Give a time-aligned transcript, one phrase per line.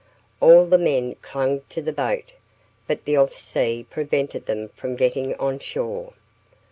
[0.39, 2.31] All the men clung to the boat,
[2.87, 6.13] but the off sea prevented them from getting on shore.